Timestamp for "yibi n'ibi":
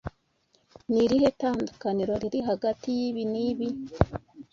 2.97-3.67